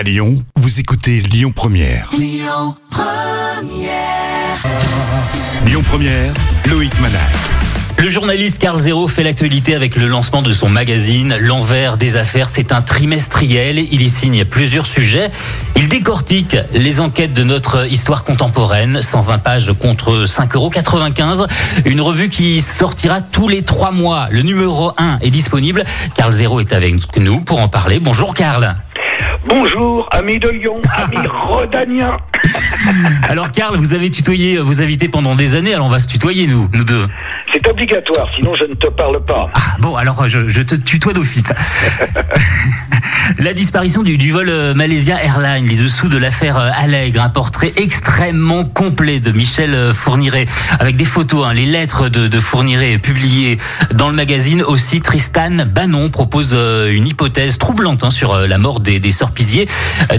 [0.00, 2.08] À Lyon, vous écoutez Lyon Première.
[2.18, 4.64] Lyon Première.
[5.66, 6.32] Lyon Première,
[6.70, 7.20] Loïc Manal.
[7.98, 12.48] Le journaliste Carl Zéro fait l'actualité avec le lancement de son magazine L'envers des affaires.
[12.48, 13.78] C'est un trimestriel.
[13.78, 15.30] Il y signe plusieurs sujets.
[15.76, 19.02] Il décortique les enquêtes de notre histoire contemporaine.
[19.02, 21.46] 120 pages contre 5,95 euros.
[21.84, 24.28] Une revue qui sortira tous les trois mois.
[24.30, 25.84] Le numéro 1 est disponible.
[26.14, 28.00] Carl Zéro est avec nous pour en parler.
[28.00, 28.76] Bonjour Carl.
[29.46, 32.18] Bonjour, amis de Lyon, amis rodaniens.
[33.28, 36.46] Alors Karl, vous avez tutoyé vos invités pendant des années, alors on va se tutoyer
[36.46, 37.06] nous, nous deux.
[37.52, 39.50] C'est obligatoire, sinon je ne te parle pas.
[39.54, 41.52] Ah bon, alors je, je te tutoie d'office.
[43.38, 47.28] La disparition du, du vol euh, Malaysia Airlines, les dessous de l'affaire euh, Allègre, un
[47.28, 50.46] portrait extrêmement complet de Michel euh, Fourniret,
[50.80, 53.58] avec des photos, hein, les lettres de, de Fourniret publiées
[53.92, 54.62] dans le magazine.
[54.62, 59.09] Aussi, Tristan Bannon propose euh, une hypothèse troublante hein, sur euh, la mort des, des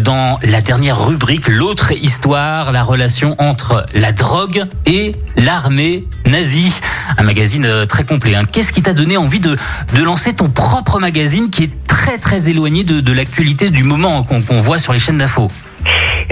[0.01, 6.73] Dans la dernière rubrique, l'autre histoire, la relation entre la drogue et l'armée nazie.
[7.17, 8.35] Un magazine euh, très complet.
[8.35, 8.43] hein.
[8.51, 9.57] Qu'est-ce qui t'a donné envie de,
[9.93, 14.41] de lancer ton propre magazine qui est très très éloigné de, l'actualité du moment qu'on
[14.41, 15.49] qu'on voit sur les chaînes d'infos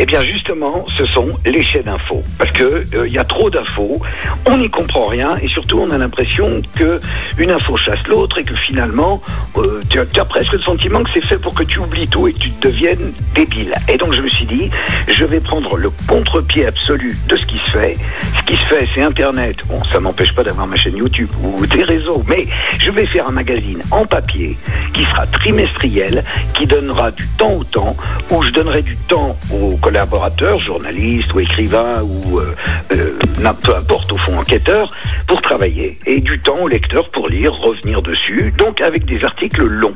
[0.02, 2.23] Eh bien justement, ce sont les chaînes d'infos.
[2.38, 4.00] Parce que euh, il y a trop d'infos,
[4.45, 7.02] on n'y comprend rien et surtout on a l'impression que
[7.38, 9.22] une info chasse l'autre et que finalement
[9.58, 12.08] euh, tu, as, tu as presque le sentiment que c'est fait pour que tu oublies
[12.08, 13.73] tout et que tu deviennes débile.
[13.89, 14.70] Et donc je me suis dit,
[15.09, 17.97] je vais prendre le contre-pied absolu de ce qui se fait.
[18.38, 19.58] Ce qui se fait, c'est Internet.
[19.67, 22.47] Bon, ça m'empêche pas d'avoir ma chaîne YouTube ou des réseaux, mais
[22.80, 24.58] je vais faire un magazine en papier
[24.94, 27.97] qui sera trimestriel, qui donnera du temps au temps,
[28.31, 32.56] où je donnerai du temps aux collaborateurs, journalistes ou écrivains ou euh,
[32.92, 33.19] euh,
[33.62, 34.92] peu importe au fond enquêteurs,
[35.28, 39.64] pour travailler et du temps aux lecteurs pour lire, revenir dessus, donc avec des articles
[39.64, 39.95] longs.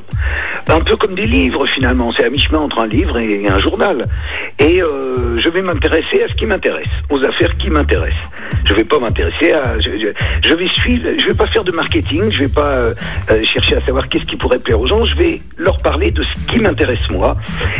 [0.69, 4.05] Un peu comme des livres finalement, c'est à mi-chemin entre un livre et un journal.
[4.59, 8.17] Et euh, je vais m'intéresser à ce qui m'intéresse, aux affaires qui m'intéressent.
[8.65, 9.79] Je vais pas m'intéresser à...
[9.79, 10.13] Je, je-
[10.47, 12.93] je vais suivre, je vais pas faire de marketing, je vais pas euh,
[13.31, 16.23] euh, chercher à savoir qu'est-ce qui pourrait plaire aux gens, je vais leur parler de
[16.23, 17.35] ce qui m'intéresse moi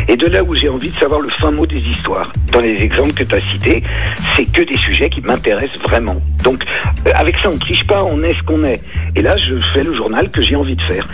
[0.08, 2.32] et de là où j'ai envie de savoir le fin mot des histoires.
[2.52, 3.82] Dans les exemples que tu as cités,
[4.36, 6.16] c'est que des sujets qui m'intéressent vraiment.
[6.42, 6.64] Donc
[7.06, 8.80] euh, avec ça on ne triche pas, on est ce qu'on est.
[9.16, 11.08] Et là je fais le journal que j'ai envie de faire.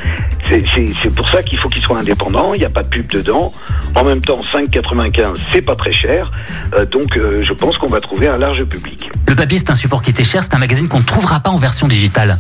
[0.49, 3.53] C'est- pour ça qu'il faut qu'il soit indépendant, il n'y a pas de pub dedans.
[3.95, 6.31] En même temps 5,95 c'est pas très cher.
[6.75, 9.11] Euh, donc euh, je pense qu'on va trouver un large public.
[9.29, 11.51] Le papier, c'est un support qui était cher, c'est un magazine qu'on ne trouvera pas
[11.51, 12.37] en version digitale.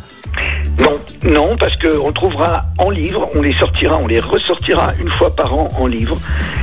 [1.22, 5.34] Non, parce qu'on le trouvera en livre, on les sortira, on les ressortira une fois
[5.34, 6.16] par an en livre,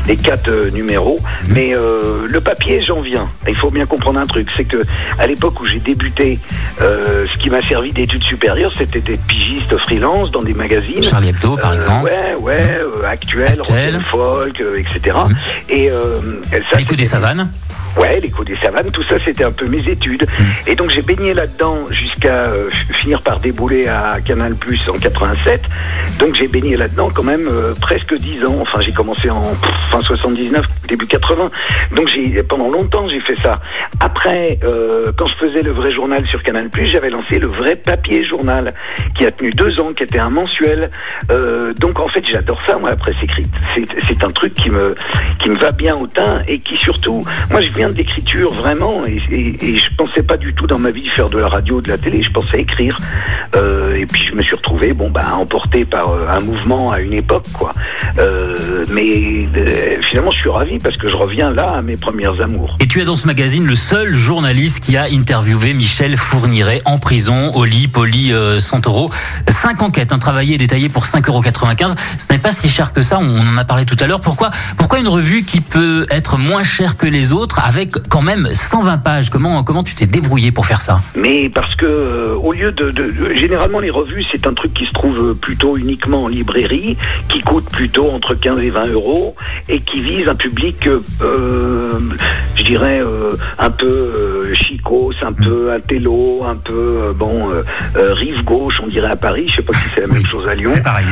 [0.08, 1.20] les quatre euh, numéros.
[1.48, 3.30] Mais euh, le papier, j'en viens.
[3.48, 4.82] Il faut bien comprendre un truc, c'est que
[5.20, 6.40] à l'époque où j'ai débuté,
[6.82, 11.04] euh, ce qui m'a servi d'études supérieures, c'était des pigistes freelance dans des magazines.
[11.04, 12.06] Charlie Hebdo, par exemple.
[12.06, 13.96] Ouais, ouais, euh, actuel, Actuel.
[14.12, 15.18] Rock folk, etc.
[15.30, 15.36] Mhm.
[15.70, 17.52] Et ça, L'écho des c'était- savanes.
[17.98, 20.28] Ouais, l'écho des savanes, tout ça, c'était un peu mes études.
[20.68, 25.62] Et donc j'ai baigné là-dedans jusqu'à euh, finir par débouler à Canal Plus en 87.
[26.20, 28.58] Donc j'ai baigné là-dedans quand même euh, presque 10 ans.
[28.62, 31.50] Enfin, j'ai commencé en pff, fin 79, début 80.
[31.96, 33.62] Donc j'ai pendant longtemps j'ai fait ça.
[34.00, 37.76] Après, euh, quand je faisais le vrai journal sur Canal Plus, j'avais lancé le vrai
[37.76, 38.76] papier journal
[39.18, 40.92] qui a tenu deux ans, qui était un mensuel.
[41.80, 43.50] Donc en fait, j'adore ça, moi, la presse écrite.
[43.74, 44.96] C'est c'est un truc qui me
[45.40, 49.06] qui me va bien au teint et qui surtout, moi, je viens de l'écriture vraiment
[49.06, 51.82] et, et, et je pensais pas du tout dans ma vie faire de la radio,
[51.82, 52.22] de la télé.
[52.24, 52.98] Je pensais écrire.
[53.56, 57.00] Euh, et puis je me suis retrouvé, bon, bah, emporté par euh, un mouvement à
[57.00, 57.74] une époque, quoi.
[58.18, 59.48] Euh, mais
[60.10, 62.76] finalement, je suis ravi parce que je reviens là à mes premières amours.
[62.80, 66.98] Et tu es dans ce magazine le seul journaliste qui a interviewé Michel Fourniret en
[66.98, 69.10] prison, au lit, Poli, Santoro.
[69.50, 71.96] Cinq enquêtes, un travaillé et détaillé pour 5,95 euros.
[72.18, 74.22] Ce n'est pas si cher que ça, on en a parlé tout à l'heure.
[74.22, 78.50] Pourquoi, pourquoi une revue qui peut être moins chère que les autres avec quand même
[78.54, 82.52] 120 pages comment, comment tu t'es débrouillé pour faire ça Mais parce que euh, au
[82.54, 85.78] lieu de, de- de- généralement les revues c'est un truc qui se trouve euh, plutôt
[85.78, 86.98] uniquement en librairie,
[87.30, 89.36] qui coûte plutôt entre 15 et 20 euros
[89.70, 90.88] et qui vise un public,
[91.22, 92.00] euh,
[92.56, 97.50] je dirais euh, un peu chicos, un peu intello, un peu bon
[97.96, 99.48] rive gauche on dirait à Paris.
[99.50, 100.72] Je sais pas si c'est la même chose à Lyon.
[100.74, 101.06] C'est pareil.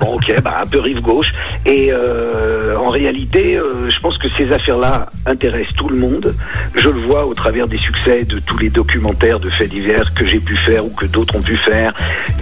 [0.00, 1.32] Bon, ok, bah, un peu rive gauche.
[1.66, 3.58] Et en réalité,
[3.88, 6.34] je pense que ces affaires-là intéressent tout le monde.
[6.74, 10.26] Je le vois au travers des succès de tous les documentaires de faits divers que
[10.26, 11.92] j'ai pu faire ou que d'autres ont pu faire,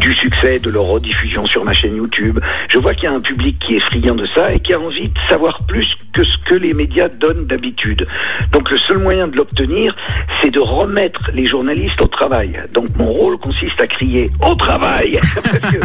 [0.01, 2.41] du succès de leur rediffusion sur ma chaîne YouTube.
[2.69, 4.81] Je vois qu'il y a un public qui est friand de ça et qui a
[4.81, 8.07] envie de savoir plus que ce que les médias donnent d'habitude.
[8.53, 9.97] Donc le seul moyen de l'obtenir,
[10.41, 12.59] c'est de remettre les journalistes au travail.
[12.73, 15.21] Donc mon rôle consiste à crier au travail.
[15.35, 15.81] Parce que,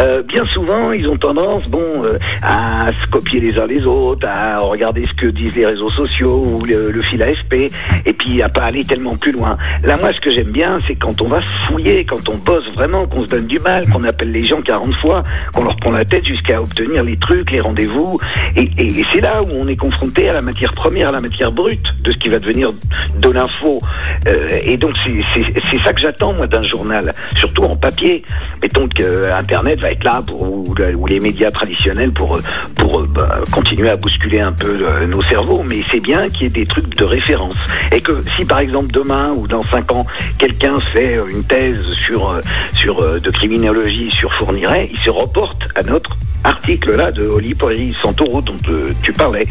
[0.00, 4.26] euh, bien souvent, ils ont tendance, bon, euh, à se copier les uns les autres,
[4.28, 7.70] à regarder ce que disent les réseaux sociaux ou le, le fil AFP,
[8.06, 9.56] et puis à pas aller tellement plus loin.
[9.82, 13.06] Là, moi, ce que j'aime bien, c'est quand on va fouiller, quand on bosse vraiment,
[13.06, 15.22] qu'on se donne du mal, qu'on appelle les gens 40 fois,
[15.52, 18.18] qu'on leur prend la tête jusqu'à obtenir les trucs, les rendez-vous.
[18.56, 18.70] Et,
[19.12, 22.10] c'est là où on est confronté à la matière première, à la matière brute de
[22.12, 22.70] ce qui va devenir
[23.18, 23.78] de l'info.
[24.26, 28.22] Euh, et donc, c'est- ça que j'attends, moi, d'un journal, surtout en papier.
[28.62, 32.36] Mettons que euh, Internet va être là, pour, ou, le- ou les médias traditionnels, pour,
[32.36, 32.40] euh,
[32.76, 35.62] pour bah, continuer à bousculer un peu nos cerveaux.
[35.68, 37.56] Mais c'est bien qu'il y ait des trucs de référence.
[37.92, 40.06] Et que si, par exemple, demain ou dans cinq ans,
[40.38, 42.40] quelqu'un fait euh, une thèse sur, euh,
[42.76, 47.56] sur, euh, de criminologie sur Fourniret, il se reporte à notre article là de Oli
[48.02, 48.56] Santoro dont
[49.02, 49.46] tu parlais.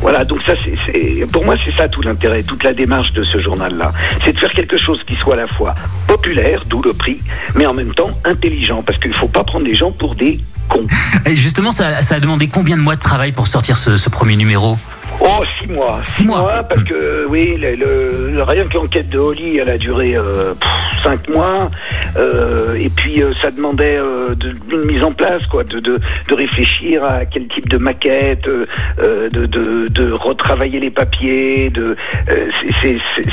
[0.00, 3.38] Voilà, donc ça c'est pour moi c'est ça tout l'intérêt, toute la démarche de ce
[3.38, 3.92] journal là.
[4.24, 5.76] C'est de faire quelque chose qui soit à la fois
[6.08, 7.18] populaire, d'où le prix,
[7.54, 10.40] mais en même temps intelligent, parce qu'il ne faut pas prendre les gens pour des
[10.68, 10.80] cons.
[11.24, 14.34] Et justement, ça, ça a demandé combien de mois de travail pour sortir ce premier
[14.34, 14.76] numéro?
[15.20, 16.00] Oh, six mois.
[16.04, 16.62] Six mois.
[16.64, 21.28] parce que, oui, le, rien que l'enquête de Holly, elle a duré euh, pff, cinq
[21.28, 21.70] mois.
[22.16, 26.34] euh, et puis, euh, ça demandait de- une mise en place, quoi, de, de, de
[26.34, 31.70] réfléchir à quel type de maquette, de, retravailler les papiers.
[31.70, 31.96] De,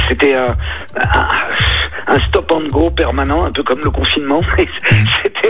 [0.07, 0.55] C'était un,
[0.95, 1.27] un,
[2.15, 4.41] un stop and go permanent, un peu comme le confinement.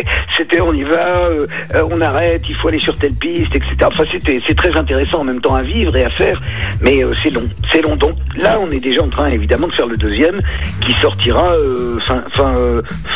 [0.01, 3.55] C'était, c'était on y va, euh, euh, on arrête, il faut aller sur telle piste,
[3.55, 3.75] etc.
[3.85, 6.41] Enfin, c'était, c'est très intéressant en même temps à vivre et à faire,
[6.81, 7.95] mais euh, c'est long, c'est long.
[7.95, 10.39] Donc là, on est déjà en train évidemment de faire le deuxième,
[10.81, 12.57] qui sortira euh, fin, fin,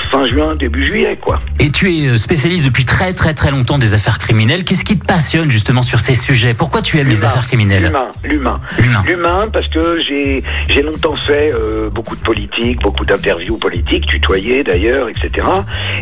[0.09, 1.39] fin juin, début juillet, quoi.
[1.59, 4.63] Et tu es spécialiste depuis très très très longtemps des affaires criminelles.
[4.63, 6.53] Qu'est-ce qui te passionne justement sur ces sujets?
[6.53, 7.83] Pourquoi tu aimes les affaires criminelles?
[8.23, 9.03] L'humain, l'humain.
[9.05, 9.47] L'humain.
[9.51, 11.53] Parce que j'ai j'ai longtemps fait
[11.91, 15.47] beaucoup de politique, beaucoup d'interviews politiques, tutoyées d'ailleurs, etc.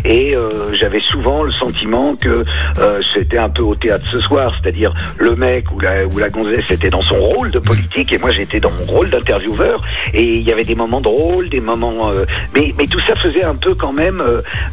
[0.06, 2.46] Et euh, j'avais souvent le sentiment que
[2.80, 6.90] euh, c'était un peu au théâtre ce soir, c'est-à-dire le mec ou la, gonzesse était
[6.90, 9.82] dans son rôle de politique et moi j'étais dans mon rôle d'intervieweur.
[10.14, 12.10] Et il y avait des moments drôles, des moments...
[12.12, 12.26] euh,
[12.56, 14.22] mais, tout ça faisait un peu quand même...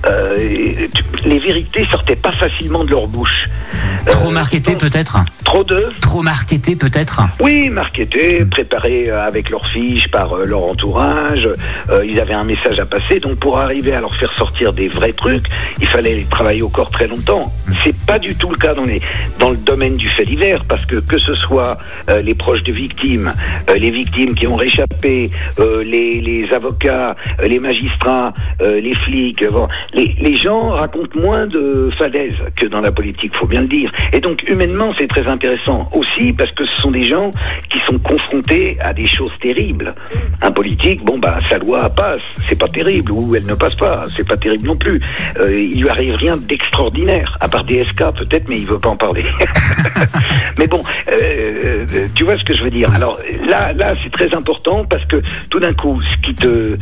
[0.07, 0.39] euh,
[1.25, 3.49] les vérités sortaient pas facilement de leur bouche.
[4.07, 5.89] Trop Euh, marketé je pense- peut-être Trop de...
[6.01, 11.49] Trop marketé peut-être Oui, marketés, préparés euh, avec leurs fiches par euh, leur entourage.
[12.05, 13.19] Ils avaient un message à passer.
[13.21, 15.47] Donc pour arriver à leur faire sortir des vrais trucs,
[15.81, 17.53] il fallait travailler au corps très longtemps.
[17.85, 19.01] C'est pas du tout le cas dans, les,
[19.39, 21.79] dans le domaine du fait divers, parce que que ce soit
[22.23, 23.33] les proches de victimes,
[23.77, 30.37] les victimes qui ont réchappé, les, les avocats, les magistrats, les flics, bon, les, les
[30.37, 33.90] gens racontent moins de fadaises que dans la politique, faut bien le dire.
[34.13, 37.31] Et donc humainement, c'est très intéressant aussi parce que ce sont des gens
[37.69, 39.95] qui sont confrontés à des choses terribles.
[40.43, 44.07] Un politique, bon bah sa loi passe, c'est pas terrible, ou elle ne passe pas,
[44.17, 45.01] c'est pas terrible non plus.
[45.39, 48.91] Euh, il lui arrive rien d'extraordinaire, à part des SK peut-être, mais il veut pas
[48.91, 49.25] en parler.
[50.59, 52.93] mais bon, euh, euh, tu vois ce que je veux dire.
[52.95, 56.77] Alors là, là, c'est très important parce que tout d'un coup, ce qui te,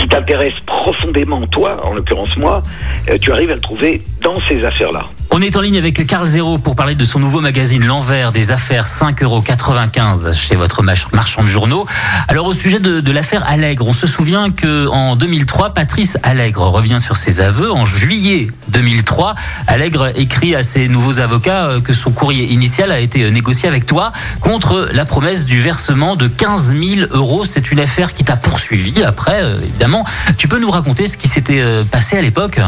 [0.00, 2.62] qui t'intéresse profondément, toi, en l'occurrence moi,
[3.08, 5.10] euh, tu arrives à le trouver dans ces affaires-là.
[5.32, 8.50] On est en ligne avec Carl Zéro pour parler de son nouveau magazine L'envers des
[8.50, 11.86] affaires 5,95€ chez votre marchand de journaux.
[12.26, 16.98] Alors au sujet de, l'affaire Allègre, on se souvient que en 2003, Patrice Allègre revient
[16.98, 17.70] sur ses aveux.
[17.70, 19.36] En juillet 2003,
[19.68, 23.68] Allègre écrit à ses nouveaux avocats euh, que son courrier initial a été euh, négocié
[23.68, 27.44] avec toi contre la promesse du versement de 15 000 euros.
[27.44, 29.04] C'est une affaire qui t'a poursuivi.
[29.04, 29.54] Après, euh,
[29.90, 30.04] évidemment,
[30.38, 32.58] tu peux nous raconter ce qui s'était euh, passé à l'époque?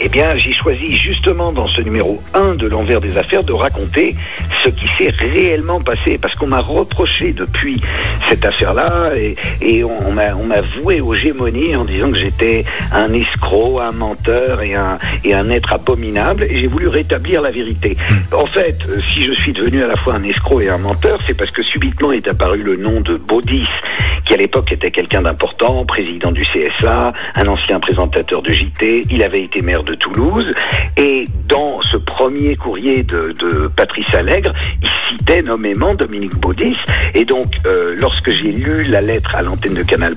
[0.00, 4.16] Eh bien, j'ai choisi justement dans ce numéro 1 de l'envers des affaires de raconter
[4.64, 6.18] ce qui s'est réellement passé.
[6.18, 7.80] Parce qu'on m'a reproché depuis
[8.28, 13.80] cette affaire-là et, et on m'a voué aux gémonies en disant que j'étais un escroc,
[13.80, 16.44] un menteur et un, et un être abominable.
[16.44, 17.96] Et j'ai voulu rétablir la vérité.
[18.32, 21.18] En fait, euh, si je suis devenu à la fois un escroc et un menteur,
[21.26, 23.68] c'est parce que subitement est apparu le nom de Baudis,
[24.24, 29.04] qui à l'époque était quelqu'un d'important, président du CSA, un ancien présentateur de JT.
[29.10, 30.54] Il avait été maire de Toulouse.
[30.96, 33.34] Et dans ce premier courrier de,
[33.76, 34.52] Patrice Allègre,
[34.82, 36.76] il citait nommément Dominique Baudis.
[37.14, 40.14] Et donc, euh, lorsque j'ai lu la lettre à l'antenne de Canal+,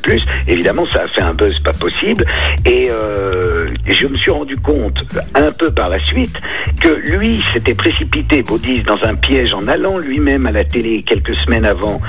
[0.48, 2.26] évidemment, ça a fait un buzz pas possible.
[2.66, 5.04] Et euh, je me suis rendu compte,
[5.36, 6.40] un peu par la suite,
[6.82, 11.36] que lui s'était précipité, Baudis, dans un piège en allant lui-même à la télé quelques
[11.36, 12.02] semaines avant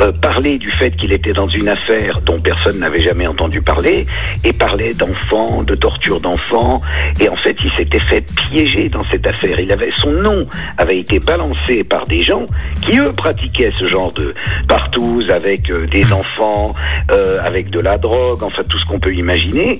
[0.00, 4.06] euh, parler du fait qu'il était dans une affaire dont personne n'avait jamais entendu parler
[4.44, 6.80] et parlait d'enfants, de torture d'enfants.
[7.20, 9.60] Et en fait, il s'était fait piéger dans cette affaire.
[9.60, 10.46] Il avait son nom
[10.78, 12.46] avait été balancé par des gens
[12.82, 14.34] qui eux pratiquaient ce genre de
[14.68, 16.74] partous avec euh, des enfants,
[17.10, 19.78] euh, avec de la drogue, enfin tout ce qu'on peut imaginer,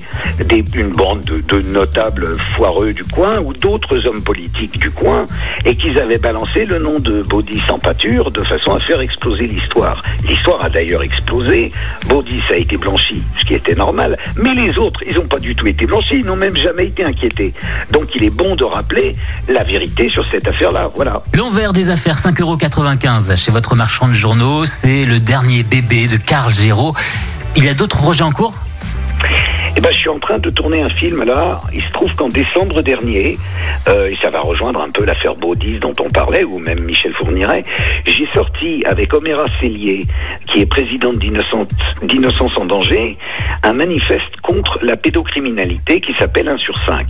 [0.74, 5.26] une bande de, notables foireux du coin ou d'autres hommes politiques du coin,
[5.64, 9.46] et qu'ils avaient balancé le nom de Baudis en pâture de façon à faire exploser
[9.46, 10.02] l'histoire.
[10.28, 11.55] L'histoire a d'ailleurs explosé,
[12.06, 15.54] Baudis a été blanchi, ce qui était normal, mais les autres, ils n'ont pas du
[15.54, 17.54] tout été blanchis, ils n'ont même jamais été inquiétés.
[17.90, 19.16] Donc il est bon de rappeler
[19.48, 21.22] la vérité sur cette affaire-là, voilà.
[21.32, 24.64] L'envers des affaires, 5,95€ chez votre marchand de journaux.
[24.64, 26.94] C'est le dernier bébé de Carl Géraud.
[27.56, 28.54] Il y a d'autres projets en cours?
[29.78, 31.60] Eh ben, je suis en train de tourner un film là.
[31.74, 33.38] Il se trouve qu'en décembre dernier,
[33.88, 37.12] euh, et ça va rejoindre un peu l'affaire Baudis dont on parlait, ou même Michel
[37.12, 37.62] Fourniret,
[38.06, 40.06] j'ai sorti avec Oméra Cellier,
[40.46, 43.18] qui est présidente d'Innocence en danger,
[43.62, 47.06] un manifeste contre la pédocriminalité qui s'appelle 1 sur 5.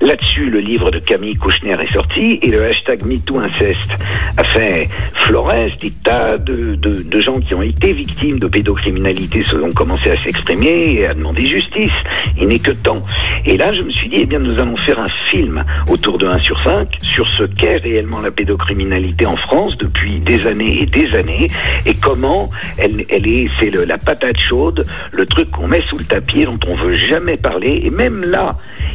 [0.00, 3.96] Là-dessus, le livre de Camille Kouchner est sorti et le hashtag MeTooInceste
[4.36, 9.70] a fait Flores, des tas de, de- gens qui ont été victimes de pédocriminalité ont
[9.72, 11.92] commencé à s'exprimer et à demander justice.
[12.38, 13.04] Il n'est que temps.
[13.44, 16.26] Et là, je me suis dit, eh bien, nous allons faire un film autour de
[16.26, 20.86] 1 sur 5 sur ce qu'est réellement la pédocriminalité en France depuis des années et
[20.86, 21.48] des années
[21.86, 26.44] et comment elle, est, c'est la patate chaude, le truc qu'on met sous le tapis
[26.44, 27.82] dont on veut jamais parler.
[27.84, 28.54] Et même là,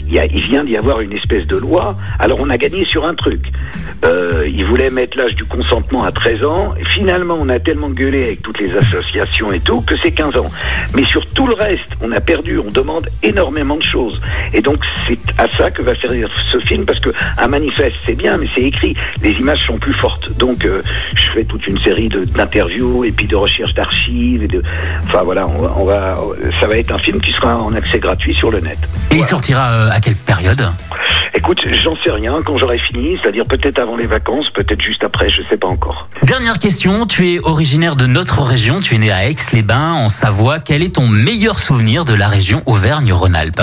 [0.09, 1.95] il, vient d'y avoir une espèce de loi.
[2.19, 3.47] Alors on a gagné sur un truc.
[4.03, 6.75] Euh, ils voulaient mettre l'âge du consentement à 13 ans.
[6.93, 10.51] Finalement, on a tellement gueulé avec toutes les associations et tout que c'est 15 ans.
[10.95, 12.59] Mais sur tout le reste, on a perdu.
[12.59, 14.21] On demande énormément de choses.
[14.53, 18.15] Et donc c'est à ça que va servir ce film parce que un manifeste c'est
[18.15, 18.95] bien, mais c'est écrit.
[19.21, 20.31] Les images sont plus fortes.
[20.37, 20.81] Donc euh,
[21.15, 24.45] je fais toute une série d'interviews et puis de recherches d'archives.
[25.03, 26.17] Enfin voilà, on va-
[26.59, 28.77] ça va être un film qui sera en accès gratuit sur le net.
[29.11, 30.69] Et il sortira euh, à quelle période
[31.33, 35.29] Écoute, j'en sais rien quand j'aurai fini, c'est-à-dire peut-être avant les vacances, peut-être juste après,
[35.29, 36.07] je sais pas encore.
[36.23, 40.59] Dernière question, tu es originaire de notre région, tu es né à Aix-les-Bains, en Savoie.
[40.59, 43.61] Quel est ton meilleur souvenir de la région Auvergne-Rhône-Alpes?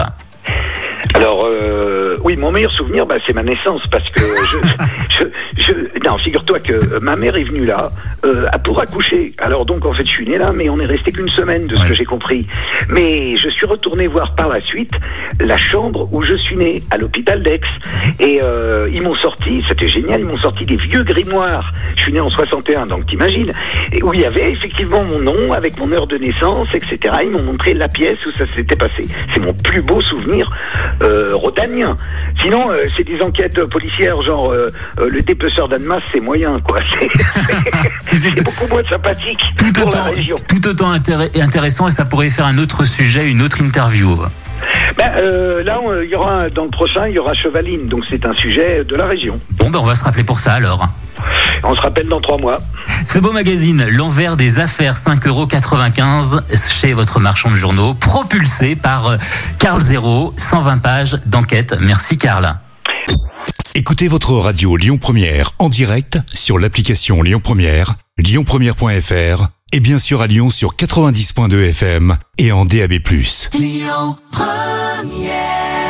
[1.15, 4.85] Alors, euh, oui, mon meilleur souvenir, bah, c'est ma naissance, parce que je,
[5.59, 7.91] je, je- non, figure-toi que euh, ma mère est venue là
[8.25, 9.33] euh, pour accoucher.
[9.39, 11.77] Alors donc, en fait, je suis né là, mais on est resté qu'une semaine, de
[11.77, 11.89] ce Ouais.
[11.89, 12.47] que j'ai compris.
[12.89, 14.93] Mais je suis retourné voir par la suite
[15.41, 17.61] la chambre où je suis né, à l'hôpital d'Aix.
[18.21, 21.73] Et euh, ils m'ont sorti, c'était génial, ils m'ont sorti des vieux grimoires.
[21.97, 23.53] Je suis né en 61, donc t'imagines.
[24.03, 26.99] Où il y avait effectivement mon nom, avec mon heure de naissance, etc.
[27.25, 29.05] Ils m'ont montré la pièce où ça s'était passé.
[29.35, 30.51] C'est mon plus beau souvenir
[31.35, 31.97] rhodanien.
[32.41, 36.81] Sinon, euh, c'est des enquêtes policières, genre euh, euh, le dépeceur d'Annemasse, c'est moyen, quoi.
[38.13, 40.37] C'est- beaucoup moins sympathique tout pour la autant, région.
[40.49, 44.17] tout autant intéressant et ça pourrait faire un autre sujet, une autre interview.
[44.97, 48.25] Ben, euh, là, il y aura dans le prochain, il y aura Chevaline, donc c'est
[48.27, 49.41] un sujet de la région.
[49.53, 50.87] Bon, ben on va se rappeler pour ça alors.
[51.65, 52.61] On se rappelle dans trois mois.
[53.05, 59.17] Ce beau magazine, l'envers des affaires, 5,95€ chez votre marchand de journaux, propulsé par euh,
[59.59, 61.75] Carl Zéro, 120 pages d'enquête.
[61.81, 62.59] Merci Carl.
[63.75, 70.21] Écoutez votre radio Lyon Première en direct sur l'application Lyon Première, lyonpremière.fr et bien sûr
[70.21, 72.93] à Lyon sur 90.2 FM et en DAB+.
[73.55, 75.82] Lyon Première